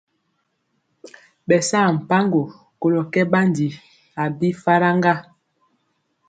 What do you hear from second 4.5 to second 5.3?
faraŋga.